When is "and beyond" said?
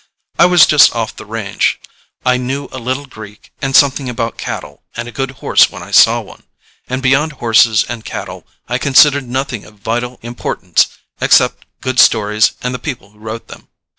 6.87-7.33